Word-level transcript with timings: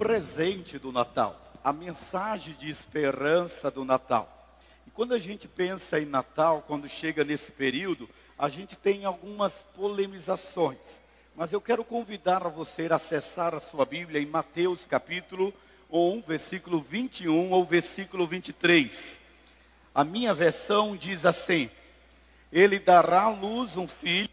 presente 0.00 0.78
do 0.78 0.90
Natal, 0.90 1.38
a 1.62 1.74
mensagem 1.74 2.54
de 2.54 2.70
esperança 2.70 3.70
do 3.70 3.84
Natal. 3.84 4.56
E 4.86 4.90
quando 4.90 5.12
a 5.12 5.18
gente 5.18 5.46
pensa 5.46 6.00
em 6.00 6.06
Natal, 6.06 6.64
quando 6.66 6.88
chega 6.88 7.22
nesse 7.22 7.52
período, 7.52 8.08
a 8.38 8.48
gente 8.48 8.78
tem 8.78 9.04
algumas 9.04 9.62
polemizações. 9.76 10.78
Mas 11.36 11.52
eu 11.52 11.60
quero 11.60 11.84
convidar 11.84 12.46
a 12.46 12.48
você 12.48 12.88
a 12.90 12.94
acessar 12.94 13.54
a 13.54 13.60
sua 13.60 13.84
Bíblia 13.84 14.22
em 14.22 14.24
Mateus 14.24 14.86
capítulo 14.86 15.52
1, 15.90 16.22
versículo 16.22 16.80
21 16.80 17.50
ou 17.50 17.62
versículo 17.62 18.26
23. 18.26 19.18
A 19.94 20.02
minha 20.02 20.32
versão 20.32 20.96
diz 20.96 21.26
assim: 21.26 21.68
Ele 22.50 22.78
dará 22.78 23.24
à 23.24 23.30
luz 23.30 23.76
um 23.76 23.86
filho, 23.86 24.30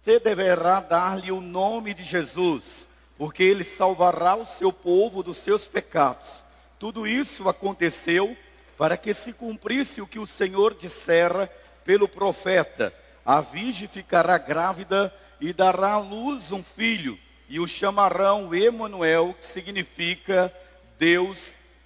você 0.00 0.20
deverá 0.20 0.78
dar-lhe 0.78 1.32
o 1.32 1.40
nome 1.40 1.92
de 1.92 2.04
Jesus, 2.04 2.85
porque 3.18 3.42
ele 3.42 3.64
salvará 3.64 4.36
o 4.36 4.44
seu 4.44 4.72
povo 4.72 5.22
dos 5.22 5.38
seus 5.38 5.66
pecados. 5.66 6.44
Tudo 6.78 7.06
isso 7.06 7.48
aconteceu 7.48 8.36
para 8.76 8.96
que 8.96 9.14
se 9.14 9.32
cumprisse 9.32 10.00
o 10.00 10.06
que 10.06 10.18
o 10.18 10.26
Senhor 10.26 10.74
dissera 10.74 11.50
pelo 11.84 12.06
profeta: 12.06 12.92
A 13.24 13.40
virgem 13.40 13.88
ficará 13.88 14.36
grávida 14.36 15.14
e 15.40 15.52
dará 15.52 15.92
à 15.92 15.98
luz 15.98 16.52
um 16.52 16.62
filho, 16.62 17.18
e 17.48 17.58
o 17.58 17.66
chamarão 17.66 18.54
Emanuel, 18.54 19.34
que 19.40 19.46
significa 19.46 20.52
Deus 20.98 21.38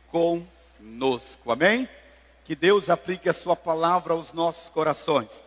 conosco. 0.08 1.52
Amém? 1.52 1.88
Que 2.44 2.54
Deus 2.54 2.90
aplique 2.90 3.28
a 3.28 3.32
sua 3.32 3.54
palavra 3.54 4.14
aos 4.14 4.32
nossos 4.32 4.68
corações. 4.70 5.42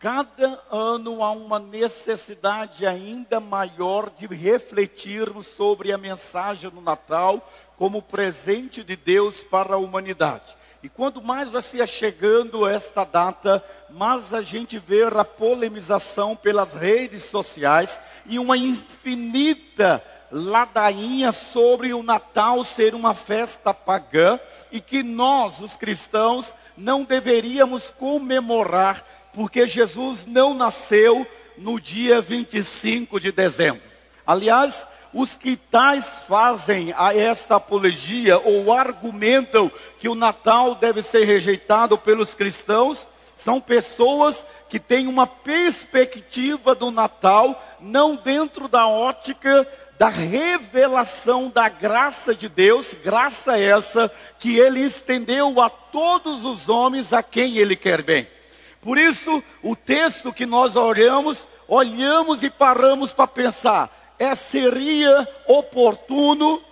Cada 0.00 0.58
ano 0.72 1.22
há 1.22 1.30
uma 1.30 1.58
necessidade 1.58 2.86
ainda 2.86 3.38
maior 3.38 4.08
de 4.08 4.26
refletirmos 4.26 5.46
sobre 5.46 5.92
a 5.92 5.98
mensagem 5.98 6.70
do 6.70 6.80
Natal 6.80 7.46
como 7.76 8.00
presente 8.00 8.82
de 8.82 8.96
Deus 8.96 9.44
para 9.44 9.74
a 9.74 9.76
humanidade. 9.78 10.56
E 10.82 10.88
quanto 10.88 11.20
mais 11.20 11.50
vai 11.50 11.60
se 11.60 11.86
chegando 11.86 12.66
esta 12.66 13.04
data, 13.04 13.62
mais 13.90 14.32
a 14.32 14.40
gente 14.40 14.78
vê 14.78 15.02
a 15.02 15.22
polemização 15.22 16.34
pelas 16.34 16.72
redes 16.72 17.24
sociais 17.24 18.00
e 18.24 18.38
uma 18.38 18.56
infinita 18.56 20.02
ladainha 20.32 21.30
sobre 21.30 21.92
o 21.92 22.02
Natal 22.02 22.64
ser 22.64 22.94
uma 22.94 23.12
festa 23.12 23.74
pagã 23.74 24.40
e 24.72 24.80
que 24.80 25.02
nós, 25.02 25.60
os 25.60 25.76
cristãos, 25.76 26.54
não 26.74 27.04
deveríamos 27.04 27.90
comemorar, 27.90 29.04
porque 29.34 29.66
Jesus 29.66 30.24
não 30.26 30.54
nasceu 30.54 31.26
no 31.56 31.80
dia 31.80 32.20
25 32.20 33.20
de 33.20 33.32
dezembro. 33.32 33.82
Aliás, 34.26 34.86
os 35.12 35.36
que 35.36 35.56
tais 35.56 36.06
fazem 36.28 36.94
a 36.96 37.14
esta 37.14 37.56
apologia 37.56 38.38
ou 38.38 38.72
argumentam 38.72 39.70
que 39.98 40.08
o 40.08 40.14
Natal 40.14 40.74
deve 40.74 41.02
ser 41.02 41.24
rejeitado 41.24 41.98
pelos 41.98 42.34
cristãos 42.34 43.06
são 43.36 43.60
pessoas 43.60 44.44
que 44.68 44.78
têm 44.78 45.06
uma 45.06 45.26
perspectiva 45.26 46.74
do 46.74 46.90
Natal 46.90 47.60
não 47.80 48.14
dentro 48.14 48.68
da 48.68 48.86
ótica 48.86 49.66
da 49.98 50.08
revelação 50.08 51.50
da 51.50 51.68
graça 51.68 52.34
de 52.34 52.48
Deus, 52.48 52.94
graça 53.04 53.58
essa 53.58 54.10
que 54.38 54.58
ele 54.58 54.80
estendeu 54.80 55.60
a 55.60 55.68
todos 55.68 56.42
os 56.44 56.70
homens 56.70 57.12
a 57.12 57.22
quem 57.22 57.58
ele 57.58 57.76
quer 57.76 58.00
bem. 58.02 58.26
Por 58.80 58.96
isso, 58.96 59.42
o 59.62 59.76
texto 59.76 60.32
que 60.32 60.46
nós 60.46 60.74
olhamos, 60.74 61.46
olhamos 61.68 62.42
e 62.42 62.48
paramos 62.48 63.12
para 63.12 63.26
pensar, 63.26 64.14
é, 64.18 64.34
seria 64.34 65.28
oportuno, 65.46 66.62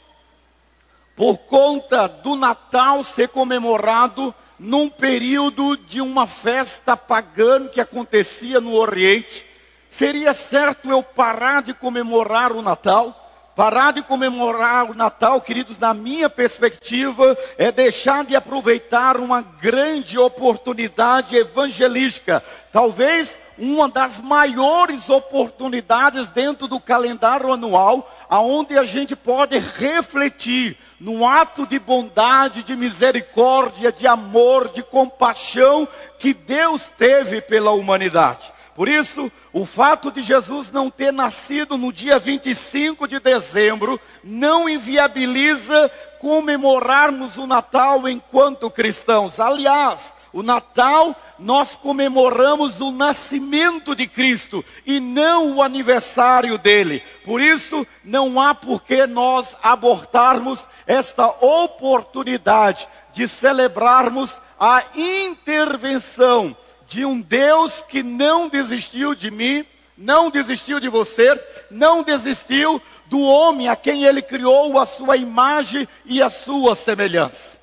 por 1.14 1.36
conta 1.38 2.06
do 2.06 2.36
Natal 2.36 3.02
ser 3.02 3.28
comemorado 3.28 4.34
num 4.58 4.88
período 4.88 5.76
de 5.76 6.00
uma 6.00 6.26
festa 6.26 6.96
pagã 6.96 7.66
que 7.66 7.80
acontecia 7.80 8.60
no 8.60 8.74
Oriente, 8.74 9.44
seria 9.88 10.32
certo 10.32 10.90
eu 10.90 11.02
parar 11.02 11.62
de 11.62 11.74
comemorar 11.74 12.52
o 12.52 12.62
Natal? 12.62 13.27
Parar 13.58 13.92
de 13.92 14.02
comemorar 14.02 14.88
o 14.88 14.94
Natal, 14.94 15.40
queridos, 15.40 15.76
na 15.78 15.92
minha 15.92 16.30
perspectiva, 16.30 17.36
é 17.58 17.72
deixar 17.72 18.24
de 18.24 18.36
aproveitar 18.36 19.16
uma 19.16 19.42
grande 19.42 20.16
oportunidade 20.16 21.34
evangelística. 21.34 22.40
Talvez 22.72 23.36
uma 23.58 23.88
das 23.88 24.20
maiores 24.20 25.08
oportunidades 25.08 26.28
dentro 26.28 26.68
do 26.68 26.78
calendário 26.78 27.52
anual, 27.52 28.08
aonde 28.30 28.78
a 28.78 28.84
gente 28.84 29.16
pode 29.16 29.58
refletir 29.58 30.78
no 31.00 31.26
ato 31.26 31.66
de 31.66 31.80
bondade, 31.80 32.62
de 32.62 32.76
misericórdia, 32.76 33.90
de 33.90 34.06
amor, 34.06 34.68
de 34.68 34.84
compaixão 34.84 35.88
que 36.16 36.32
Deus 36.32 36.92
teve 36.96 37.40
pela 37.40 37.72
humanidade. 37.72 38.52
Por 38.78 38.86
isso, 38.86 39.28
o 39.52 39.66
fato 39.66 40.08
de 40.08 40.22
Jesus 40.22 40.70
não 40.70 40.88
ter 40.88 41.12
nascido 41.12 41.76
no 41.76 41.92
dia 41.92 42.16
25 42.16 43.08
de 43.08 43.18
dezembro 43.18 44.00
não 44.22 44.68
inviabiliza 44.68 45.90
comemorarmos 46.20 47.36
o 47.38 47.44
Natal 47.44 48.08
enquanto 48.08 48.70
cristãos. 48.70 49.40
Aliás, 49.40 50.14
o 50.32 50.44
Natal 50.44 51.16
nós 51.40 51.74
comemoramos 51.74 52.80
o 52.80 52.92
nascimento 52.92 53.96
de 53.96 54.06
Cristo 54.06 54.64
e 54.86 55.00
não 55.00 55.56
o 55.56 55.60
aniversário 55.60 56.56
dele. 56.56 57.02
Por 57.24 57.40
isso, 57.40 57.84
não 58.04 58.40
há 58.40 58.54
por 58.54 58.84
que 58.84 59.08
nós 59.08 59.56
abortarmos 59.60 60.62
esta 60.86 61.26
oportunidade 61.26 62.86
de 63.12 63.26
celebrarmos 63.26 64.40
a 64.56 64.84
intervenção 64.94 66.56
de 66.88 67.04
um 67.04 67.20
Deus 67.20 67.84
que 67.86 68.02
não 68.02 68.48
desistiu 68.48 69.14
de 69.14 69.30
mim, 69.30 69.64
não 69.96 70.30
desistiu 70.30 70.80
de 70.80 70.88
você, 70.88 71.38
não 71.70 72.02
desistiu 72.02 72.80
do 73.06 73.20
homem 73.20 73.68
a 73.68 73.76
quem 73.76 74.04
ele 74.04 74.22
criou 74.22 74.78
a 74.78 74.86
sua 74.86 75.16
imagem 75.16 75.86
e 76.06 76.22
a 76.22 76.30
sua 76.30 76.74
semelhança. 76.74 77.58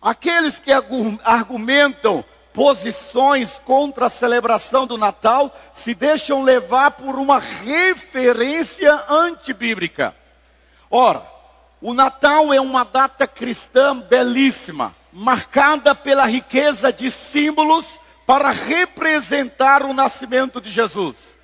Aqueles 0.00 0.60
que 0.60 0.70
argumentam 1.24 2.24
posições 2.52 3.60
contra 3.64 4.06
a 4.06 4.10
celebração 4.10 4.86
do 4.86 4.96
Natal 4.96 5.52
se 5.72 5.92
deixam 5.92 6.44
levar 6.44 6.92
por 6.92 7.16
uma 7.16 7.40
referência 7.40 9.02
antibíblica. 9.08 10.14
Ora, 10.88 11.26
o 11.80 11.92
Natal 11.92 12.54
é 12.54 12.60
uma 12.60 12.84
data 12.84 13.26
cristã 13.26 13.98
belíssima, 13.98 14.94
marcada 15.12 15.94
pela 15.94 16.26
riqueza 16.26 16.92
de 16.92 17.10
símbolos 17.10 17.98
para 18.26 18.50
representar 18.50 19.82
o 19.82 19.92
nascimento 19.92 20.60
de 20.60 20.70
Jesus. 20.70 21.34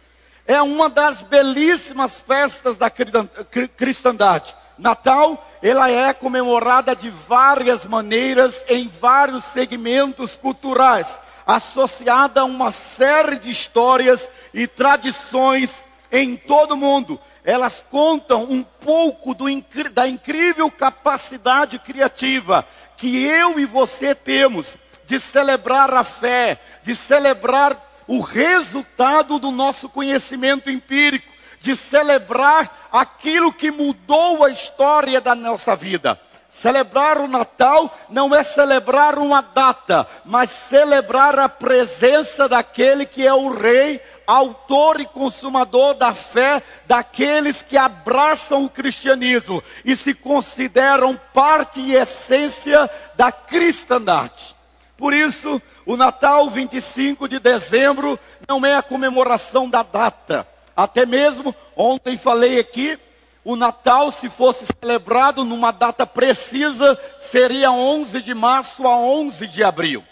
É 0.47 0.61
uma 0.61 0.89
das 0.89 1.23
belíssimas 1.23 2.21
festas 2.21 2.77
da 2.77 2.91
cristandade. 2.91 4.55
Natal, 4.79 5.47
ela 5.63 5.91
é 5.91 6.13
comemorada 6.13 6.97
de 6.97 7.11
várias 7.11 7.85
maneiras 7.85 8.65
em 8.69 8.89
vários 8.89 9.45
segmentos 9.45 10.35
culturais, 10.35 11.19
associada 11.47 12.41
a 12.41 12.45
uma 12.45 12.73
série 12.73 13.37
de 13.37 13.51
histórias 13.51 14.31
e 14.55 14.67
tradições 14.67 15.71
em 16.11 16.35
todo 16.35 16.73
o 16.73 16.77
mundo. 16.77 17.21
Elas 17.45 17.85
contam 17.91 18.45
um 18.45 18.63
pouco 18.63 19.35
do, 19.35 19.45
da 19.93 20.09
incrível 20.09 20.71
capacidade 20.71 21.79
criativa 21.79 22.67
que 22.97 23.25
eu 23.25 23.59
e 23.59 23.67
você 23.67 24.15
temos 24.15 24.77
de 25.11 25.19
celebrar 25.19 25.93
a 25.93 26.05
fé, 26.05 26.61
de 26.85 26.95
celebrar 26.95 27.77
o 28.07 28.21
resultado 28.21 29.39
do 29.39 29.51
nosso 29.51 29.89
conhecimento 29.89 30.71
empírico 30.71 31.31
de 31.61 31.77
celebrar 31.77 32.89
aquilo 32.91 33.53
que 33.53 33.71
mudou 33.71 34.45
a 34.45 34.51
história 34.51 35.21
da 35.21 35.35
nossa 35.35 35.77
vida. 35.77 36.19
Celebrar 36.49 37.19
o 37.19 37.29
Natal 37.29 37.95
não 38.09 38.35
é 38.35 38.43
celebrar 38.43 39.19
uma 39.19 39.41
data, 39.41 40.07
mas 40.25 40.51
celebrar 40.51 41.39
a 41.39 41.49
presença 41.49 42.49
daquele 42.49 43.07
que 43.07 43.27
é 43.27 43.33
o 43.33 43.51
Rei, 43.51 44.01
autor 44.27 45.01
e 45.01 45.07
consumador 45.07 45.95
da 45.95 46.13
fé 46.15 46.63
daqueles 46.87 47.63
que 47.63 47.77
abraçam 47.77 48.65
o 48.65 48.71
cristianismo 48.71 49.63
e 49.85 49.95
se 49.95 50.15
consideram 50.15 51.19
parte 51.33 51.81
e 51.81 51.95
essência 51.95 52.91
da 53.17 53.31
cristandade. 53.31 54.60
Por 55.01 55.15
isso, 55.15 55.63
o 55.87 55.97
Natal 55.97 56.51
25 56.51 57.27
de 57.27 57.39
dezembro 57.39 58.21
não 58.47 58.67
é 58.67 58.77
a 58.77 58.83
comemoração 58.83 59.69
da 59.69 59.83
data, 59.83 60.47
até 60.77 61.07
mesmo 61.07 61.57
ontem 61.75 62.19
falei 62.19 62.61
aqui, 62.61 62.99
o 63.43 63.57
Natal, 63.57 64.13
se 64.13 64.29
fosse 64.29 64.67
celebrado 64.79 65.43
numa 65.43 65.71
data 65.71 66.07
precisa, 66.07 67.01
seria 67.19 67.73
11 67.73 68.21
de 68.21 68.35
março 68.35 68.87
a 68.87 68.95
11 68.95 69.47
de 69.47 69.65
abril. 69.65 70.05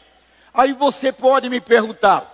Aí 0.55 0.73
você 0.73 1.12
pode 1.12 1.50
me 1.50 1.61
perguntar, 1.61 2.26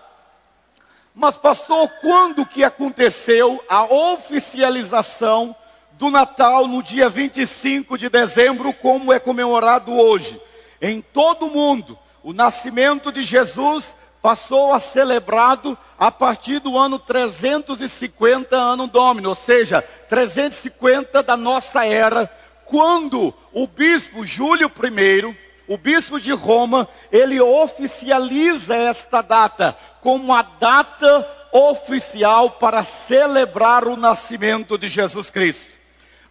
mas 1.12 1.36
pastor, 1.36 1.90
quando 2.00 2.46
que 2.46 2.62
aconteceu 2.62 3.60
a 3.68 3.82
oficialização 3.82 5.56
do 5.94 6.08
Natal 6.08 6.68
no 6.68 6.84
dia 6.84 7.08
25 7.08 7.98
de 7.98 8.08
dezembro, 8.08 8.72
como 8.72 9.12
é 9.12 9.18
comemorado 9.18 9.92
hoje. 9.92 10.40
Em 10.80 11.00
todo 11.00 11.46
o 11.46 11.50
mundo, 11.50 11.98
o 12.24 12.32
nascimento 12.32 13.12
de 13.12 13.22
Jesus 13.22 13.94
passou 14.22 14.72
a 14.72 14.80
celebrado 14.80 15.76
a 15.98 16.10
partir 16.10 16.58
do 16.58 16.78
ano 16.78 16.98
350 16.98 18.56
ano 18.56 18.86
domino, 18.86 19.28
ou 19.28 19.34
seja, 19.34 19.82
350 20.08 21.22
da 21.22 21.36
nossa 21.36 21.84
era, 21.84 22.26
quando 22.64 23.34
o 23.52 23.66
bispo 23.66 24.24
Júlio 24.24 24.68
I, 24.68 25.36
o 25.68 25.76
bispo 25.76 26.18
de 26.18 26.32
Roma, 26.32 26.88
ele 27.12 27.38
oficializa 27.42 28.74
esta 28.74 29.20
data 29.20 29.76
como 30.00 30.34
a 30.34 30.40
data 30.40 31.28
oficial 31.52 32.52
para 32.52 32.82
celebrar 32.82 33.86
o 33.86 33.98
nascimento 33.98 34.78
de 34.78 34.88
Jesus 34.88 35.28
Cristo. 35.28 35.72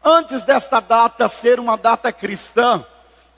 Antes 0.04 0.42
desta 0.42 0.80
data 0.80 1.30
ser 1.30 1.60
uma 1.60 1.78
data 1.78 2.12
cristã, 2.12 2.84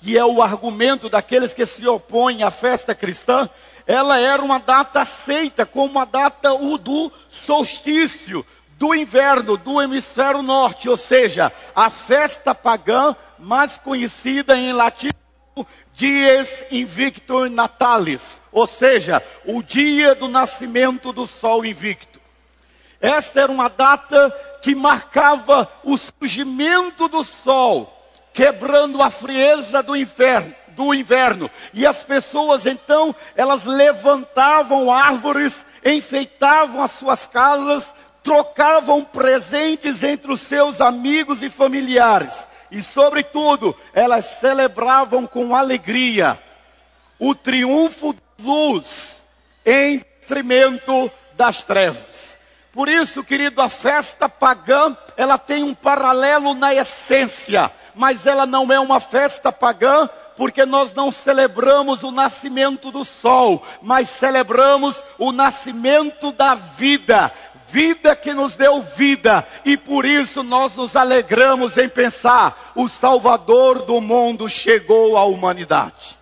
que 0.06 0.16
é 0.16 0.24
o 0.24 0.40
argumento 0.40 1.10
daqueles 1.10 1.52
que 1.52 1.66
se 1.66 1.88
opõem 1.88 2.44
à 2.44 2.52
festa 2.52 2.94
cristã, 2.94 3.50
ela 3.88 4.20
era 4.20 4.40
uma 4.40 4.60
data 4.60 5.02
aceita 5.02 5.66
como 5.66 5.94
uma 5.94 6.06
data 6.06 6.50
do 6.80 7.12
solstício, 7.28 8.46
do 8.78 8.94
inverno, 8.94 9.58
do 9.58 9.82
hemisfério 9.82 10.44
norte, 10.44 10.88
ou 10.88 10.96
seja, 10.96 11.52
a 11.76 11.90
festa 11.90 12.54
pagã 12.54 13.16
mais 13.40 13.80
conhecida 13.80 14.56
em 14.56 14.74
latim, 14.74 15.10
Dies 15.96 16.64
Invictus 16.70 17.50
Natalis, 17.50 18.40
ou 18.52 18.68
seja, 18.68 19.24
o 19.44 19.64
dia 19.64 20.14
do 20.14 20.28
nascimento 20.28 21.12
do 21.12 21.26
sol 21.26 21.66
invicto. 21.66 22.22
Esta 23.02 23.42
era 23.42 23.52
uma 23.52 23.70
data 23.70 24.30
que 24.62 24.76
marcava 24.76 25.68
o 25.84 25.98
surgimento 25.98 27.08
do 27.08 27.24
sol, 27.24 27.95
quebrando 28.36 29.02
a 29.02 29.10
frieza 29.10 29.82
do 29.82 29.96
inferno, 29.96 30.54
do 30.68 30.94
inverno. 30.94 31.50
E 31.74 31.88
as 31.88 32.04
pessoas 32.04 32.66
então, 32.66 33.16
elas 33.34 33.64
levantavam 33.64 34.92
árvores, 34.92 35.66
enfeitavam 35.84 36.84
as 36.84 36.92
suas 36.92 37.26
casas, 37.26 37.94
trocavam 38.22 39.04
presentes 39.06 40.04
entre 40.04 40.32
os 40.32 40.42
seus 40.42 40.82
amigos 40.82 41.42
e 41.42 41.50
familiares. 41.50 42.46
E, 42.70 42.84
sobretudo, 42.84 43.74
elas 43.94 44.26
celebravam 44.42 45.26
com 45.26 45.56
alegria 45.56 46.38
o 47.18 47.34
triunfo 47.34 48.12
da 48.12 48.20
luz 48.44 49.24
em 49.66 50.00
detrimento 50.00 51.10
das 51.38 51.64
trevas. 51.64 52.36
Por 52.76 52.90
isso, 52.90 53.24
querido, 53.24 53.62
a 53.62 53.70
festa 53.70 54.28
pagã, 54.28 54.98
ela 55.16 55.38
tem 55.38 55.64
um 55.64 55.74
paralelo 55.74 56.54
na 56.54 56.76
essência, 56.76 57.72
mas 57.96 58.26
ela 58.26 58.46
não 58.46 58.72
é 58.72 58.80
uma 58.80 59.00
festa 59.00 59.52
pagã 59.52 60.10
porque 60.36 60.66
nós 60.66 60.94
não 60.94 61.12
celebramos 61.12 62.04
o 62.04 62.12
nascimento 62.12 62.92
do 62.92 63.06
sol, 63.06 63.64
mas 63.82 64.10
celebramos 64.10 65.04
o 65.18 65.32
nascimento 65.32 66.32
da 66.32 66.56
vida, 66.56 67.32
vida 67.70 68.16
que 68.16 68.34
nos 68.34 68.56
deu 68.56 68.82
vida, 68.82 69.48
e 69.64 69.78
por 69.78 70.06
isso 70.06 70.44
nós 70.44 70.76
nos 70.76 70.96
alegramos 70.96 71.78
em 71.78 71.88
pensar: 71.88 72.74
o 72.76 72.90
Salvador 72.90 73.84
do 73.84 74.02
mundo 74.02 74.50
chegou 74.50 75.18
à 75.18 75.24
humanidade. 75.24 76.18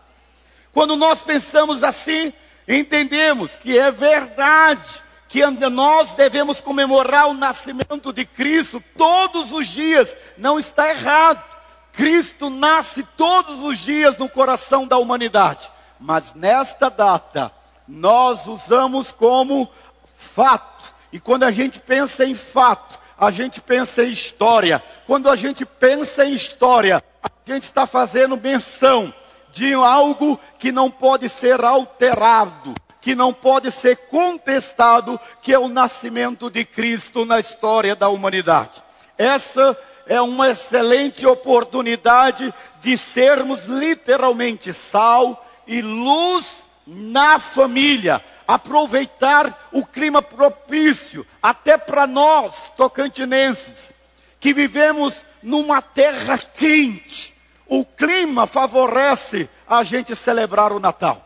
Quando 0.73 0.95
nós 0.95 1.21
pensamos 1.21 1.83
assim, 1.83 2.33
entendemos 2.67 3.55
que 3.55 3.77
é 3.77 3.91
verdade 3.91 5.03
que 5.33 5.43
nós 5.69 6.11
devemos 6.11 6.61
comemorar 6.61 7.27
o 7.27 7.33
nascimento 7.33 8.13
de 8.13 8.23
Cristo 8.23 8.83
todos 8.95 9.51
os 9.51 9.67
dias, 9.67 10.15
não 10.37 10.59
está 10.59 10.87
errado. 10.87 11.52
Cristo 11.93 12.49
nasce 12.49 13.03
todos 13.15 13.61
os 13.61 13.77
dias 13.77 14.17
no 14.17 14.27
coração 14.27 14.85
da 14.85 14.97
humanidade, 14.97 15.71
mas 15.99 16.33
nesta 16.33 16.89
data 16.89 17.51
nós 17.87 18.47
usamos 18.47 19.11
como 19.11 19.69
fato, 20.15 20.93
e 21.11 21.19
quando 21.19 21.43
a 21.43 21.51
gente 21.51 21.79
pensa 21.79 22.25
em 22.25 22.35
fato, 22.35 22.99
a 23.17 23.29
gente 23.29 23.61
pensa 23.61 24.03
em 24.03 24.11
história. 24.11 24.83
Quando 25.05 25.29
a 25.29 25.35
gente 25.35 25.65
pensa 25.65 26.25
em 26.25 26.33
história, 26.33 27.01
a 27.21 27.51
gente 27.51 27.63
está 27.63 27.85
fazendo 27.85 28.35
menção 28.35 29.13
de 29.53 29.73
algo 29.73 30.39
que 30.57 30.71
não 30.71 30.89
pode 30.89 31.29
ser 31.29 31.63
alterado, 31.63 32.73
que 32.99 33.13
não 33.13 33.31
pode 33.31 33.69
ser 33.69 33.95
contestado, 34.07 35.19
que 35.41 35.53
é 35.53 35.59
o 35.59 35.67
nascimento 35.67 36.49
de 36.49 36.65
Cristo 36.65 37.25
na 37.25 37.39
história 37.39 37.95
da 37.95 38.09
humanidade. 38.09 38.81
Essa 39.17 39.77
é 40.07 40.21
uma 40.21 40.49
excelente 40.49 41.25
oportunidade 41.25 42.53
de 42.81 42.97
sermos 42.97 43.65
literalmente 43.65 44.73
sal 44.73 45.45
e 45.65 45.81
luz 45.81 46.63
na 46.85 47.39
família. 47.39 48.23
Aproveitar 48.47 49.69
o 49.71 49.85
clima 49.85 50.21
propício, 50.21 51.25
até 51.41 51.77
para 51.77 52.05
nós, 52.05 52.71
tocantinenses, 52.75 53.93
que 54.39 54.53
vivemos 54.53 55.25
numa 55.41 55.81
terra 55.81 56.37
quente. 56.37 57.33
O 57.65 57.85
clima 57.85 58.45
favorece 58.45 59.49
a 59.67 59.83
gente 59.83 60.15
celebrar 60.15 60.73
o 60.73 60.79
Natal. 60.79 61.25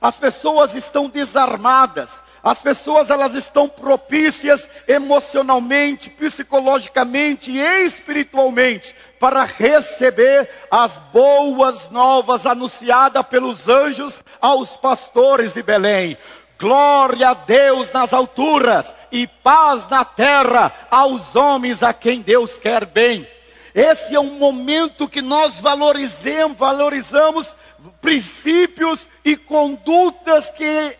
As 0.00 0.16
pessoas 0.16 0.74
estão 0.74 1.08
desarmadas. 1.08 2.18
As 2.44 2.58
pessoas 2.58 3.08
elas 3.08 3.34
estão 3.34 3.66
propícias 3.66 4.68
emocionalmente, 4.86 6.10
psicologicamente 6.10 7.50
e 7.50 7.86
espiritualmente 7.86 8.94
para 9.18 9.44
receber 9.44 10.50
as 10.70 10.92
boas 11.10 11.88
novas 11.88 12.44
anunciadas 12.44 13.26
pelos 13.28 13.66
anjos 13.66 14.22
aos 14.42 14.76
pastores 14.76 15.54
de 15.54 15.62
Belém. 15.62 16.18
Glória 16.58 17.30
a 17.30 17.34
Deus 17.34 17.90
nas 17.92 18.12
alturas 18.12 18.92
e 19.10 19.26
paz 19.26 19.88
na 19.88 20.04
terra 20.04 20.70
aos 20.90 21.34
homens 21.34 21.82
a 21.82 21.94
quem 21.94 22.20
Deus 22.20 22.58
quer 22.58 22.84
bem. 22.84 23.26
Esse 23.74 24.14
é 24.14 24.20
um 24.20 24.38
momento 24.38 25.08
que 25.08 25.22
nós 25.22 25.62
valorizamos, 25.62 26.58
valorizamos 26.58 27.56
princípios 28.02 29.08
e 29.24 29.34
condutas 29.34 30.50
que 30.50 30.94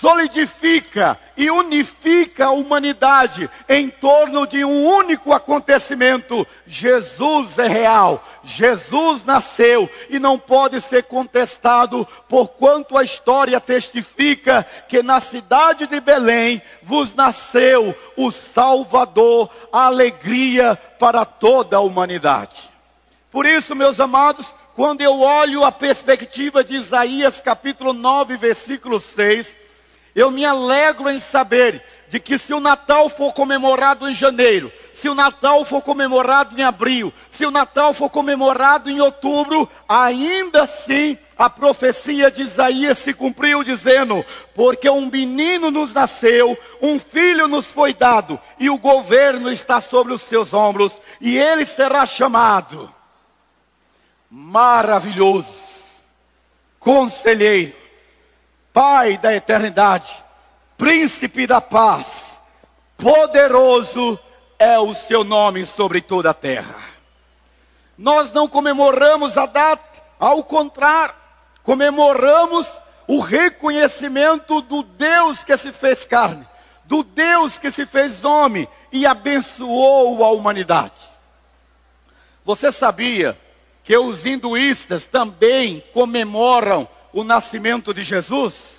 solidifica 0.00 1.18
e 1.36 1.50
unifica 1.50 2.46
a 2.46 2.50
humanidade 2.50 3.50
em 3.68 3.88
torno 3.88 4.46
de 4.46 4.64
um 4.64 4.86
único 4.86 5.32
acontecimento. 5.32 6.46
Jesus 6.66 7.58
é 7.58 7.66
real, 7.66 8.24
Jesus 8.44 9.24
nasceu 9.24 9.90
e 10.08 10.18
não 10.18 10.38
pode 10.38 10.80
ser 10.80 11.04
contestado, 11.04 12.06
porquanto 12.28 12.96
a 12.96 13.02
história 13.02 13.60
testifica 13.60 14.64
que 14.88 15.02
na 15.02 15.20
cidade 15.20 15.86
de 15.86 16.00
Belém 16.00 16.62
vos 16.82 17.14
nasceu 17.14 17.94
o 18.16 18.30
Salvador, 18.30 19.50
a 19.72 19.86
alegria 19.86 20.78
para 20.98 21.24
toda 21.24 21.78
a 21.78 21.80
humanidade. 21.80 22.70
Por 23.30 23.44
isso, 23.44 23.74
meus 23.74 23.98
amados, 24.00 24.54
quando 24.74 25.00
eu 25.02 25.20
olho 25.20 25.64
a 25.64 25.72
perspectiva 25.72 26.64
de 26.64 26.76
Isaías 26.76 27.40
capítulo 27.40 27.92
9, 27.92 28.36
versículo 28.36 28.98
6, 28.98 29.56
eu 30.14 30.30
me 30.30 30.44
alegro 30.44 31.08
em 31.08 31.18
saber 31.18 31.82
de 32.10 32.18
que 32.18 32.36
se 32.36 32.52
o 32.52 32.58
Natal 32.60 33.08
for 33.08 33.32
comemorado 33.32 34.08
em 34.08 34.12
janeiro, 34.12 34.72
se 34.92 35.08
o 35.08 35.14
Natal 35.14 35.64
for 35.64 35.80
comemorado 35.80 36.58
em 36.58 36.62
abril, 36.64 37.12
se 37.30 37.46
o 37.46 37.50
Natal 37.50 37.94
for 37.94 38.10
comemorado 38.10 38.90
em 38.90 39.00
outubro, 39.00 39.70
ainda 39.88 40.64
assim 40.64 41.16
a 41.38 41.48
profecia 41.48 42.30
de 42.30 42.42
Isaías 42.42 42.98
se 42.98 43.14
cumpriu, 43.14 43.62
dizendo: 43.62 44.24
Porque 44.54 44.90
um 44.90 45.06
menino 45.06 45.70
nos 45.70 45.94
nasceu, 45.94 46.58
um 46.82 46.98
filho 46.98 47.46
nos 47.46 47.66
foi 47.66 47.94
dado, 47.94 48.38
e 48.58 48.68
o 48.68 48.76
governo 48.76 49.50
está 49.50 49.80
sobre 49.80 50.12
os 50.12 50.22
seus 50.22 50.52
ombros, 50.52 51.00
e 51.20 51.38
ele 51.38 51.64
será 51.64 52.04
chamado 52.04 52.92
maravilhoso, 54.28 55.58
conselheiro, 56.78 57.79
Pai 58.72 59.18
da 59.18 59.34
eternidade, 59.34 60.24
príncipe 60.78 61.46
da 61.46 61.60
paz, 61.60 62.40
poderoso 62.96 64.18
é 64.58 64.78
o 64.78 64.94
seu 64.94 65.24
nome 65.24 65.66
sobre 65.66 66.00
toda 66.00 66.30
a 66.30 66.34
terra. 66.34 66.76
Nós 67.98 68.32
não 68.32 68.46
comemoramos 68.46 69.36
a 69.36 69.46
data, 69.46 70.02
ao 70.18 70.44
contrário, 70.44 71.14
comemoramos 71.64 72.66
o 73.08 73.18
reconhecimento 73.18 74.60
do 74.60 74.84
Deus 74.84 75.42
que 75.42 75.56
se 75.56 75.72
fez 75.72 76.04
carne, 76.04 76.46
do 76.84 77.02
Deus 77.02 77.58
que 77.58 77.72
se 77.72 77.84
fez 77.84 78.24
homem 78.24 78.68
e 78.92 79.04
abençoou 79.04 80.24
a 80.24 80.30
humanidade. 80.30 81.10
Você 82.44 82.70
sabia 82.70 83.38
que 83.82 83.96
os 83.96 84.24
hinduístas 84.24 85.06
também 85.06 85.82
comemoram 85.92 86.88
o 87.12 87.24
nascimento 87.24 87.92
de 87.92 88.02
Jesus. 88.02 88.78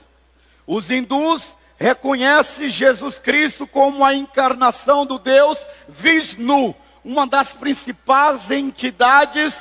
Os 0.65 0.89
hindus 0.89 1.55
reconhecem 1.77 2.69
Jesus 2.69 3.17
Cristo 3.17 3.65
como 3.65 4.05
a 4.05 4.13
encarnação 4.13 5.05
do 5.05 5.17
Deus 5.17 5.59
Vishnu, 5.89 6.75
uma 7.03 7.25
das 7.25 7.53
principais 7.53 8.51
entidades 8.51 9.55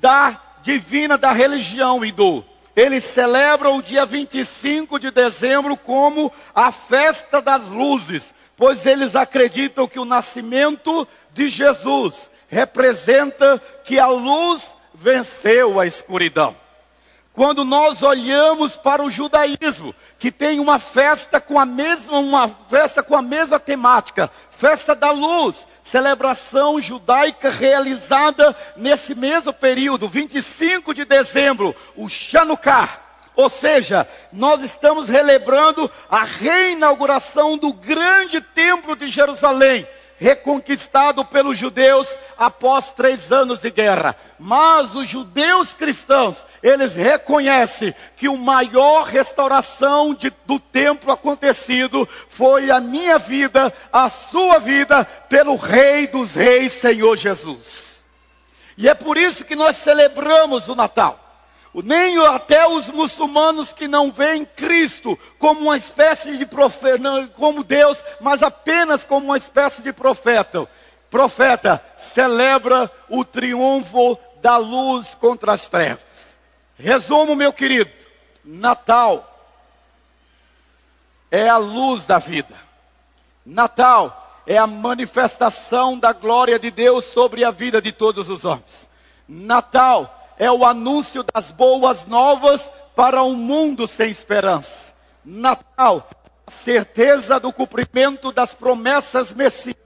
da 0.00 0.40
divina 0.62 1.18
da 1.18 1.32
religião 1.32 2.04
hindu. 2.04 2.44
Eles 2.76 3.04
celebram 3.04 3.76
o 3.76 3.82
dia 3.82 4.06
25 4.06 4.98
de 4.98 5.10
dezembro 5.10 5.76
como 5.76 6.32
a 6.54 6.72
festa 6.72 7.40
das 7.40 7.68
luzes, 7.68 8.34
pois 8.56 8.86
eles 8.86 9.14
acreditam 9.14 9.86
que 9.86 9.98
o 9.98 10.04
nascimento 10.04 11.06
de 11.32 11.48
Jesus 11.48 12.28
representa 12.48 13.60
que 13.84 13.98
a 13.98 14.06
luz 14.06 14.76
venceu 14.94 15.78
a 15.78 15.86
escuridão. 15.86 16.56
Quando 17.34 17.64
nós 17.64 18.02
olhamos 18.04 18.76
para 18.76 19.02
o 19.02 19.10
judaísmo, 19.10 19.92
que 20.20 20.30
tem 20.30 20.60
uma 20.60 20.78
festa 20.78 21.40
com 21.40 21.58
a 21.58 21.66
mesma 21.66 22.18
uma 22.18 22.48
festa 22.48 23.02
com 23.02 23.16
a 23.16 23.20
mesma 23.20 23.58
temática, 23.58 24.30
festa 24.50 24.94
da 24.94 25.10
luz, 25.10 25.66
celebração 25.82 26.80
judaica 26.80 27.50
realizada 27.50 28.56
nesse 28.76 29.16
mesmo 29.16 29.52
período, 29.52 30.08
25 30.08 30.94
de 30.94 31.04
dezembro, 31.04 31.74
o 31.96 32.08
Chanukah. 32.08 33.00
Ou 33.34 33.50
seja, 33.50 34.08
nós 34.32 34.62
estamos 34.62 35.08
relembrando 35.08 35.90
a 36.08 36.22
reinauguração 36.22 37.58
do 37.58 37.72
grande 37.72 38.40
templo 38.40 38.94
de 38.94 39.08
Jerusalém, 39.08 39.84
reconquistado 40.18 41.24
pelos 41.24 41.58
judeus 41.58 42.16
após 42.38 42.92
três 42.92 43.30
anos 43.32 43.60
de 43.60 43.70
guerra. 43.70 44.16
Mas 44.38 44.94
os 44.94 45.08
judeus 45.08 45.74
cristãos, 45.74 46.44
eles 46.62 46.94
reconhecem 46.94 47.94
que 48.16 48.28
o 48.28 48.36
maior 48.36 49.04
restauração 49.04 50.14
de, 50.14 50.32
do 50.46 50.58
templo 50.58 51.12
acontecido 51.12 52.08
foi 52.28 52.70
a 52.70 52.80
minha 52.80 53.18
vida, 53.18 53.72
a 53.92 54.08
sua 54.08 54.58
vida, 54.58 55.04
pelo 55.28 55.56
Rei 55.56 56.06
dos 56.06 56.34
Reis, 56.34 56.72
Senhor 56.72 57.16
Jesus. 57.16 57.84
E 58.76 58.88
é 58.88 58.94
por 58.94 59.16
isso 59.16 59.44
que 59.44 59.54
nós 59.54 59.76
celebramos 59.76 60.68
o 60.68 60.74
Natal 60.74 61.24
nem 61.82 62.18
até 62.26 62.66
os 62.68 62.88
muçulmanos 62.88 63.72
que 63.72 63.88
não 63.88 64.12
veem 64.12 64.44
Cristo 64.44 65.18
como 65.38 65.62
uma 65.62 65.76
espécie 65.76 66.36
de 66.36 66.46
profeta, 66.46 67.28
como 67.34 67.64
Deus, 67.64 68.02
mas 68.20 68.42
apenas 68.42 69.04
como 69.04 69.26
uma 69.26 69.36
espécie 69.36 69.82
de 69.82 69.92
profeta. 69.92 70.68
Profeta 71.14 71.80
celebra 72.12 72.90
o 73.08 73.24
triunfo 73.24 74.18
da 74.42 74.56
luz 74.56 75.14
contra 75.14 75.52
as 75.52 75.68
trevas. 75.68 76.34
Resumo, 76.76 77.36
meu 77.36 77.52
querido: 77.52 77.92
Natal 78.44 79.24
é 81.30 81.48
a 81.48 81.56
luz 81.56 82.04
da 82.04 82.18
vida. 82.18 82.56
Natal 83.46 84.42
é 84.44 84.58
a 84.58 84.66
manifestação 84.66 85.96
da 85.96 86.12
glória 86.12 86.58
de 86.58 86.72
Deus 86.72 87.04
sobre 87.04 87.44
a 87.44 87.52
vida 87.52 87.80
de 87.80 87.92
todos 87.92 88.28
os 88.28 88.44
homens. 88.44 88.88
Natal 89.28 90.34
é 90.36 90.50
o 90.50 90.66
anúncio 90.66 91.24
das 91.32 91.48
boas 91.48 92.04
novas 92.06 92.68
para 92.96 93.22
um 93.22 93.36
mundo 93.36 93.86
sem 93.86 94.10
esperança. 94.10 94.92
Natal, 95.24 96.10
a 96.44 96.50
certeza 96.50 97.38
do 97.38 97.52
cumprimento 97.52 98.32
das 98.32 98.52
promessas 98.52 99.32
messiânicas, 99.32 99.83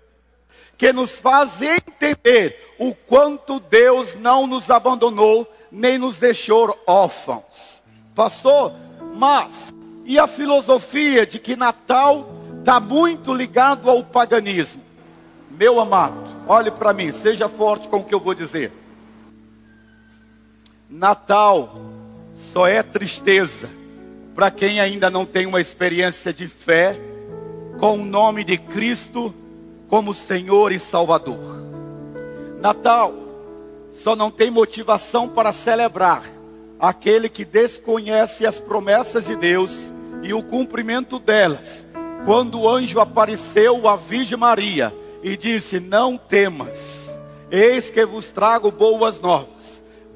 que 0.79 0.93
nos 0.93 1.19
faz 1.19 1.61
entender 1.61 2.75
o 2.79 2.95
quanto 2.95 3.59
Deus 3.59 4.15
não 4.15 4.47
nos 4.47 4.71
abandonou, 4.71 5.53
nem 5.73 5.99
nos 5.99 6.19
deixou 6.19 6.79
órfãos. 6.87 7.83
Pastor, 8.15 8.73
mas 9.15 9.75
e 10.05 10.19
a 10.19 10.29
filosofia 10.29 11.27
de 11.27 11.41
que 11.41 11.57
Natal 11.57 12.33
está 12.61 12.79
muito 12.79 13.35
ligado 13.35 13.91
ao 13.91 14.05
paganismo? 14.05 14.81
Meu 15.51 15.81
amado, 15.81 16.17
olhe 16.47 16.71
para 16.71 16.93
mim, 16.93 17.11
seja 17.11 17.49
forte 17.49 17.89
com 17.89 17.99
o 17.99 18.05
que 18.05 18.15
eu 18.15 18.21
vou 18.21 18.35
dizer. 18.35 18.73
Natal 20.89 21.77
só 22.53 22.69
é 22.69 22.83
tristeza 22.85 23.69
para 24.33 24.51
quem 24.53 24.79
ainda 24.79 25.11
não 25.11 25.27
tem 25.27 25.45
uma 25.45 25.61
experiência 25.61 26.33
de 26.33 26.47
fé 26.47 26.97
com 27.81 27.95
o 27.99 28.05
nome 28.05 28.45
de 28.45 28.57
Cristo 28.57 29.35
como 29.89 30.15
Senhor 30.15 30.73
e 30.73 30.79
Salvador. 30.79 31.59
Natal 32.61 33.15
só 33.93 34.15
não 34.15 34.31
tem 34.31 34.51
motivação 34.51 35.29
para 35.29 35.53
celebrar 35.53 36.25
aquele 36.79 37.29
que 37.29 37.45
desconhece 37.45 38.47
as 38.47 38.61
promessas 38.61 39.27
de 39.27 39.35
Deus 39.35 39.93
e 40.23 40.33
o 40.33 40.43
cumprimento 40.43 41.19
delas. 41.19 41.87
Quando 42.25 42.61
o 42.61 42.69
anjo 42.69 43.01
apareceu 43.01 43.89
à 43.89 43.97
Virgem 43.97 44.39
Maria 44.39 44.95
e 45.23 45.37
disse: 45.37 45.81
Não 45.81 46.17
temas, 46.17 47.09
eis 47.51 47.91
que 47.91 48.05
vos 48.05 48.27
trago 48.27 48.71
boas 48.71 49.21
novas 49.21 49.59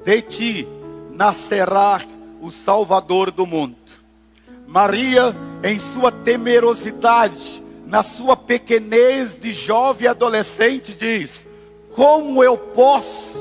de 0.03 0.21
ti 0.21 0.67
nascerá 1.11 2.01
o 2.41 2.51
Salvador 2.51 3.31
do 3.31 3.45
mundo. 3.45 3.75
Maria, 4.67 5.35
em 5.63 5.79
sua 5.79 6.11
temerosidade, 6.11 7.62
na 7.93 8.01
sua 8.01 8.35
pequenez 8.35 9.39
de 9.39 9.53
jovem 9.53 10.07
adolescente, 10.07 10.95
diz: 10.95 11.45
Como 11.93 12.43
eu 12.43 12.57
posso 12.57 13.31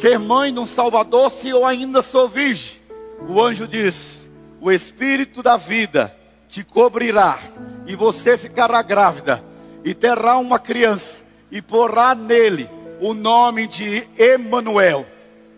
ser 0.00 0.18
mãe 0.18 0.50
de 0.50 0.58
um 0.58 0.66
Salvador 0.66 1.30
se 1.30 1.50
eu 1.50 1.66
ainda 1.66 2.00
sou 2.00 2.26
virgem? 2.26 2.80
O 3.28 3.42
anjo 3.42 3.68
diz: 3.68 4.26
O 4.58 4.72
Espírito 4.72 5.42
da 5.42 5.58
vida 5.58 6.16
te 6.48 6.64
cobrirá, 6.64 7.38
e 7.86 7.94
você 7.94 8.38
ficará 8.38 8.80
grávida, 8.80 9.44
e 9.84 9.92
terá 9.92 10.38
uma 10.38 10.58
criança, 10.58 11.18
e 11.50 11.60
porá 11.60 12.14
nele 12.14 12.70
o 13.02 13.12
nome 13.12 13.68
de 13.68 14.08
Emanuel 14.16 15.04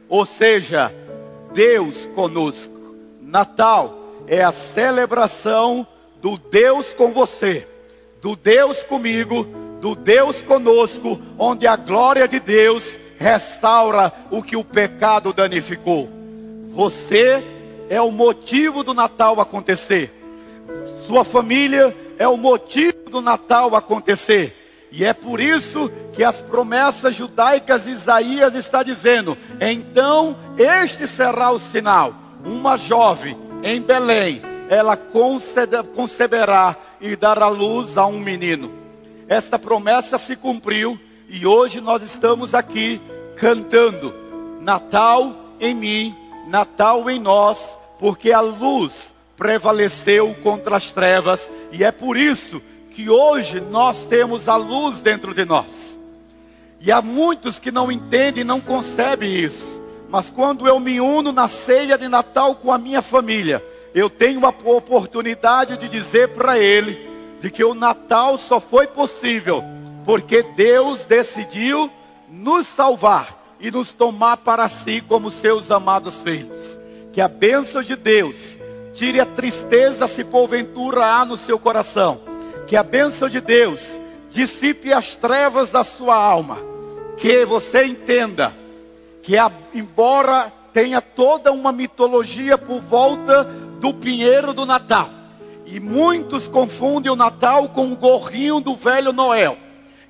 ou 0.09 0.27
seja, 0.27 0.93
Deus 1.53 2.07
conosco. 2.15 2.97
Natal 3.23 3.97
é 4.27 4.43
a 4.43 4.51
celebração 4.51 5.87
do 6.21 6.37
Deus 6.37 6.93
com 6.93 7.13
você, 7.13 7.67
do 8.27 8.35
Deus 8.35 8.83
comigo, 8.83 9.45
do 9.81 9.95
Deus 9.95 10.43
conosco, 10.43 11.17
onde 11.39 11.65
a 11.65 11.77
glória 11.77 12.27
de 12.27 12.41
Deus 12.41 12.99
restaura 13.17 14.13
o 14.33 14.43
que 14.43 14.57
o 14.57 14.65
pecado 14.65 15.33
danificou. 15.33 16.11
Você 16.75 17.41
é 17.89 18.01
o 18.01 18.11
motivo 18.11 18.83
do 18.83 18.93
Natal 18.93 19.41
acontecer. 19.41 20.13
Sua 21.07 21.25
família 21.25 21.97
é 22.19 22.27
o 22.27 22.37
motivo 22.37 23.09
do 23.09 23.23
Natal 23.23 23.77
acontecer. 23.77 24.89
E 24.91 25.05
é 25.05 25.13
por 25.13 25.39
isso 25.39 25.89
que 26.13 26.25
as 26.25 26.43
promessas 26.43 27.15
judaicas 27.15 27.87
Isaías 27.87 28.57
está 28.57 28.83
dizendo: 28.83 29.39
então 29.61 30.37
este 30.59 31.07
será 31.07 31.53
o 31.53 31.61
sinal. 31.61 32.13
Uma 32.45 32.77
jovem 32.77 33.37
em 33.63 33.81
Belém, 33.81 34.43
ela 34.69 34.97
conceberá 35.95 36.77
e 37.01 37.17
dará 37.17 37.49
luz 37.49 37.97
a 37.99 38.07
um 38.07 38.19
menino. 38.19 38.73
Esta 39.29 39.59
promessa 39.59 40.19
se 40.19 40.37
cumpriu 40.37 40.99
e 41.29 41.47
hoje 41.47 41.81
nós 41.81 42.03
estamos 42.03 42.55
aqui 42.55 43.01
cantando 43.37 44.15
Natal 44.61 45.35
em 45.61 45.75
mim, 45.75 46.15
Natal 46.49 47.09
em 47.11 47.19
nós, 47.19 47.79
porque 47.99 48.33
a 48.33 48.41
luz 48.41 49.15
prevaleceu 49.37 50.35
contra 50.43 50.77
as 50.77 50.91
trevas 50.91 51.51
e 51.73 51.85
é 51.85 51.91
por 51.91 52.17
isso 52.17 52.63
que 52.91 53.11
hoje 53.11 53.61
nós 53.61 54.05
temos 54.05 54.49
a 54.49 54.57
luz 54.57 55.01
dentro 55.01 55.35
de 55.35 55.45
nós. 55.45 55.99
E 56.81 56.93
há 56.93 57.03
muitos 57.03 57.59
que 57.59 57.71
não 57.71 57.91
entendem, 57.91 58.45
não 58.45 58.61
concebem 58.61 59.35
isso. 59.35 59.67
Mas 60.09 60.31
quando 60.31 60.69
eu 60.69 60.79
me 60.79 61.01
uno 61.01 61.33
na 61.33 61.49
ceia 61.49 61.99
de 61.99 62.09
Natal 62.09 62.55
com 62.55 62.73
a 62.73 62.79
minha 62.79 63.03
família, 63.03 63.63
eu 63.97 64.11
tenho 64.11 64.45
a 64.45 64.51
oportunidade 64.51 65.77
de 65.79 65.89
dizer 65.89 66.29
para 66.29 66.59
ele 66.59 67.09
de 67.41 67.51
que 67.51 67.65
o 67.65 67.75
Natal 67.75 68.37
só 68.37 68.61
foi 68.61 68.87
possível 68.87 69.65
porque 70.05 70.43
Deus 70.43 71.05
decidiu 71.05 71.91
nos 72.29 72.67
salvar 72.67 73.57
e 73.59 73.71
nos 73.71 73.93
tomar 73.95 74.37
para 74.37 74.69
si 74.69 75.01
como 75.01 75.31
seus 75.31 75.71
amados 75.71 76.21
filhos. 76.21 76.79
Que 77.13 77.21
a 77.21 77.27
bênção 77.27 77.83
de 77.83 77.97
Deus 77.97 78.37
tire 78.95 79.19
a 79.19 79.27
tristeza 79.27 80.07
se 80.07 80.23
porventura 80.23 81.05
há 81.05 81.25
no 81.25 81.37
seu 81.37 81.59
coração 81.59 82.21
que 82.67 82.77
a 82.77 82.83
bênção 82.83 83.29
de 83.29 83.41
Deus 83.41 84.01
dissipe 84.31 84.93
as 84.93 85.15
trevas 85.15 85.71
da 85.71 85.85
sua 85.85 86.17
alma. 86.17 86.59
Que 87.17 87.45
você 87.45 87.85
entenda 87.85 88.53
que, 89.23 89.37
embora 89.73 90.53
tenha 90.73 91.01
toda 91.01 91.53
uma 91.53 91.73
mitologia 91.73 92.59
por 92.59 92.81
volta 92.81 93.49
do 93.81 93.93
pinheiro 93.93 94.53
do 94.53 94.65
Natal, 94.65 95.11
e 95.65 95.81
muitos 95.81 96.47
confundem 96.49 97.11
o 97.11 97.17
Natal 97.17 97.69
com 97.69 97.93
o 97.93 97.97
gorrinho 97.97 98.61
do 98.61 98.75
velho 98.75 99.13
Noel, 99.13 99.57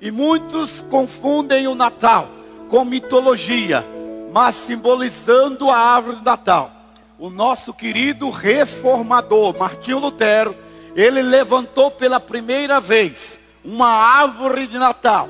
e 0.01 0.11
muitos 0.11 0.85
confundem 0.89 1.67
o 1.67 1.75
Natal 1.75 2.29
com 2.69 2.85
mitologia, 2.85 3.85
mas 4.31 4.55
simbolizando 4.55 5.69
a 5.69 5.77
árvore 5.77 6.17
do 6.17 6.23
Natal. 6.23 6.71
O 7.17 7.29
nosso 7.29 7.73
querido 7.73 8.29
reformador 8.29 9.57
Martinho 9.57 9.99
Lutero 9.99 10.55
ele 10.95 11.21
levantou 11.21 11.89
pela 11.89 12.19
primeira 12.19 12.79
vez 12.79 13.39
uma 13.63 13.87
árvore 13.87 14.67
de 14.67 14.77
Natal. 14.77 15.27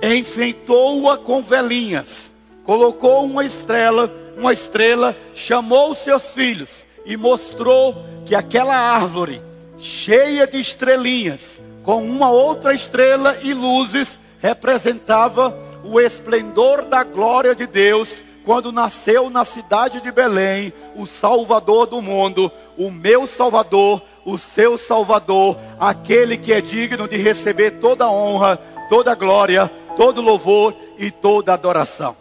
enfeitou-a 0.00 1.18
com 1.18 1.42
velinhas, 1.42 2.30
colocou 2.64 3.24
uma 3.24 3.44
estrela, 3.44 4.12
uma 4.36 4.52
estrela, 4.52 5.16
chamou 5.34 5.94
seus 5.94 6.28
filhos 6.28 6.87
e 7.08 7.16
mostrou 7.16 7.96
que 8.26 8.34
aquela 8.34 8.76
árvore 8.76 9.42
cheia 9.78 10.46
de 10.46 10.60
estrelinhas, 10.60 11.58
com 11.82 12.02
uma 12.02 12.30
outra 12.30 12.74
estrela 12.74 13.38
e 13.42 13.54
luzes, 13.54 14.18
representava 14.40 15.56
o 15.82 15.98
esplendor 15.98 16.84
da 16.84 17.02
glória 17.02 17.54
de 17.54 17.66
Deus 17.66 18.22
quando 18.44 18.70
nasceu 18.70 19.30
na 19.30 19.44
cidade 19.44 20.00
de 20.00 20.12
Belém 20.12 20.72
o 20.94 21.06
Salvador 21.06 21.86
do 21.86 22.02
mundo, 22.02 22.52
o 22.76 22.90
meu 22.90 23.26
Salvador, 23.26 24.02
o 24.24 24.36
seu 24.36 24.76
Salvador, 24.76 25.56
aquele 25.80 26.36
que 26.36 26.52
é 26.52 26.60
digno 26.60 27.08
de 27.08 27.16
receber 27.16 27.72
toda 27.72 28.10
honra, 28.10 28.58
toda 28.88 29.14
glória, 29.14 29.70
todo 29.96 30.20
louvor 30.20 30.74
e 30.98 31.10
toda 31.10 31.54
adoração. 31.54 32.16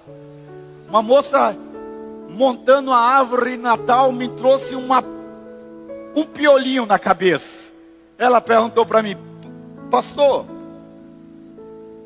Uma 0.89 1.01
moça 1.01 1.56
montando 2.29 2.91
a 2.91 2.98
árvore 2.98 3.57
Natal 3.57 4.12
me 4.12 4.29
trouxe 4.29 4.75
uma, 4.75 5.03
um 6.15 6.24
piolinho 6.24 6.86
na 6.86 7.00
cabeça. 7.00 7.67
Ela 8.17 8.41
perguntou 8.41 8.86
para 8.86 9.03
mim, 9.03 9.17
pastor, 9.89 10.46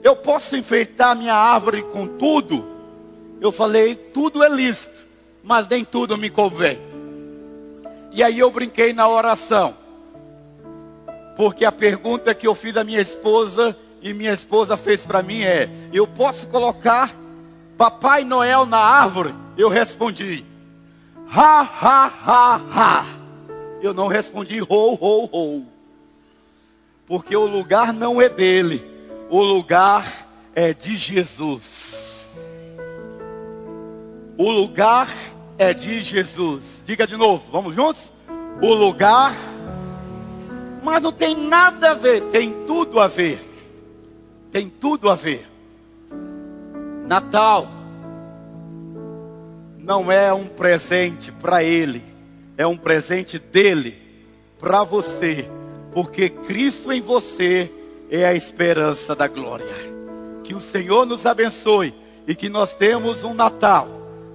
eu 0.03 0.15
posso 0.15 0.55
enfeitar 0.55 1.15
minha 1.15 1.35
árvore 1.35 1.83
com 1.83 2.07
tudo? 2.07 2.65
Eu 3.39 3.51
falei, 3.51 3.95
tudo 3.95 4.43
é 4.43 4.49
lícito, 4.49 5.07
mas 5.43 5.67
nem 5.67 5.83
tudo 5.83 6.17
me 6.17 6.29
convém. 6.29 6.77
E 8.11 8.21
aí 8.21 8.39
eu 8.39 8.51
brinquei 8.51 8.93
na 8.93 9.07
oração. 9.07 9.73
Porque 11.35 11.63
a 11.65 11.71
pergunta 11.71 12.35
que 12.35 12.45
eu 12.45 12.53
fiz 12.53 12.75
à 12.75 12.83
minha 12.83 12.99
esposa 12.99 13.75
e 14.01 14.13
minha 14.13 14.33
esposa 14.33 14.75
fez 14.75 15.05
para 15.05 15.23
mim 15.23 15.41
é: 15.41 15.69
eu 15.93 16.05
posso 16.05 16.47
colocar 16.47 17.11
Papai 17.77 18.23
Noel 18.23 18.65
na 18.65 18.77
árvore? 18.77 19.33
Eu 19.61 19.69
respondi: 19.69 20.45
ha, 21.29 21.61
ha, 21.61 22.05
ha, 22.25 22.61
ha. 22.73 23.05
Eu 23.81 23.93
não 23.93 24.07
respondi 24.07 24.61
ho, 24.61 24.67
ho, 24.69 25.29
ho. 25.31 25.65
Porque 27.05 27.35
o 27.35 27.45
lugar 27.45 27.93
não 27.93 28.21
é 28.21 28.29
dele, 28.29 28.83
o 29.29 29.41
lugar 29.41 30.27
é 30.55 30.73
de 30.73 30.95
Jesus. 30.95 32.29
O 34.37 34.49
lugar 34.49 35.09
é 35.57 35.73
de 35.73 36.01
Jesus. 36.01 36.81
Diga 36.85 37.05
de 37.05 37.15
novo, 37.17 37.43
vamos 37.51 37.75
juntos? 37.75 38.11
O 38.61 38.73
lugar, 38.73 39.35
mas 40.83 41.01
não 41.01 41.11
tem 41.11 41.35
nada 41.35 41.91
a 41.91 41.93
ver, 41.93 42.21
tem 42.29 42.65
tudo 42.65 42.99
a 42.99 43.07
ver 43.07 43.51
tem 44.51 44.69
tudo 44.69 45.09
a 45.09 45.15
ver. 45.15 45.47
Natal 47.07 47.67
não 49.83 50.11
é 50.11 50.31
um 50.31 50.45
presente 50.45 51.31
para 51.31 51.63
ele, 51.63 52.03
é 52.57 52.65
um 52.67 52.77
presente 52.77 53.39
dele 53.39 53.97
para 54.59 54.83
você, 54.83 55.49
porque 55.91 56.29
Cristo 56.29 56.91
em 56.91 57.01
você 57.01 57.71
é 58.09 58.25
a 58.25 58.33
esperança 58.33 59.15
da 59.15 59.27
glória. 59.27 59.91
Que 60.43 60.53
o 60.53 60.61
Senhor 60.61 61.05
nos 61.05 61.25
abençoe 61.25 61.93
e 62.27 62.35
que 62.35 62.47
nós 62.47 62.73
temos 62.73 63.23
um 63.23 63.33
Natal, 63.33 63.87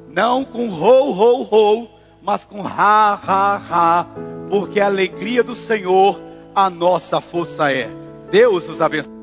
não 0.08 0.44
com 0.44 0.68
ho, 0.68 1.12
ho, 1.12 1.42
ho, 1.42 1.88
mas 2.20 2.44
com 2.44 2.66
ha, 2.66 3.20
ha, 3.24 3.62
ha, 3.70 4.06
porque 4.50 4.80
a 4.80 4.86
alegria 4.86 5.44
do 5.44 5.54
Senhor 5.54 6.20
a 6.54 6.68
nossa 6.68 7.20
força 7.20 7.70
é. 7.70 7.88
Deus 8.30 8.68
os 8.68 8.80
abençoe. 8.80 9.15